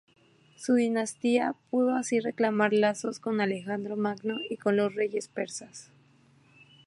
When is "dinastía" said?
0.73-1.53